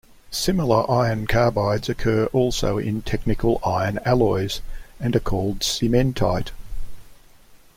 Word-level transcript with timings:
Similar 0.31 0.89
iron 0.89 1.27
carbides 1.27 1.87
occur 1.87 2.25
also 2.33 2.79
in 2.79 3.03
technical 3.03 3.61
iron 3.63 3.99
alloys 4.03 4.61
and 4.99 5.15
are 5.15 5.19
called 5.19 5.59
cementite. 5.59 6.49